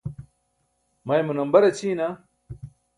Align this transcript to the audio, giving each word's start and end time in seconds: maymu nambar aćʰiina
maymu 1.05 1.31
nambar 1.33 1.63
aćʰiina 1.69 2.07